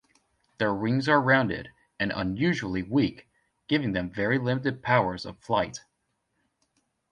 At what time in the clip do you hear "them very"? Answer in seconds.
3.91-4.39